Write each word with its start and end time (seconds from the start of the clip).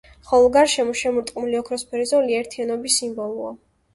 ხოლო 0.27 0.45
გარშემო 0.55 0.95
შემორტყმული 1.01 1.59
ოქროსფერი 1.59 2.07
ზოლი 2.13 2.37
ერთიანობის 2.39 2.99
სიმბოლოა. 3.03 3.55